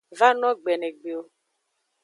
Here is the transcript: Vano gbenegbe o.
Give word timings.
Vano 0.19 0.49
gbenegbe 0.61 1.11
o. 1.19 1.21